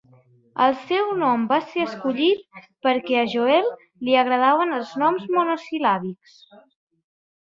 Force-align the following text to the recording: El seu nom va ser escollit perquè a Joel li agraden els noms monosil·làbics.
El 0.67 0.71
seu 0.85 1.09
nom 1.23 1.41
va 1.51 1.59
ser 1.73 1.83
escollit 1.89 2.57
perquè 2.87 3.19
a 3.19 3.27
Joel 3.35 3.69
li 4.09 4.17
agraden 4.23 4.75
els 4.79 4.95
noms 5.03 5.29
monosil·làbics. 5.37 6.41